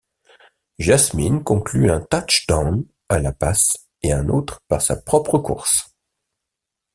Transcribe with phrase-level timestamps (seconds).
[0.79, 5.93] Jasmine conclut un touchdown à la passe et un autre par sa propre course.